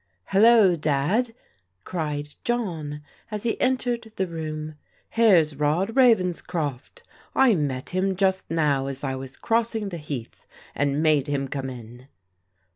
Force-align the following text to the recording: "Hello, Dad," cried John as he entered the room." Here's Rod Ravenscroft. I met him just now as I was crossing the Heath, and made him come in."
"Hello, 0.29 0.75
Dad," 0.75 1.31
cried 1.83 2.29
John 2.43 3.03
as 3.29 3.43
he 3.43 3.61
entered 3.61 4.11
the 4.15 4.25
room." 4.25 4.73
Here's 5.11 5.55
Rod 5.55 5.95
Ravenscroft. 5.95 7.03
I 7.35 7.53
met 7.53 7.89
him 7.91 8.15
just 8.15 8.49
now 8.49 8.87
as 8.87 9.03
I 9.03 9.13
was 9.15 9.37
crossing 9.37 9.89
the 9.89 9.97
Heath, 9.99 10.47
and 10.73 11.03
made 11.03 11.27
him 11.27 11.47
come 11.47 11.69
in." 11.69 12.07